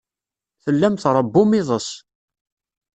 Tellam 0.63 0.95
tṛewwum 1.01 1.51
iḍes. 1.59 1.89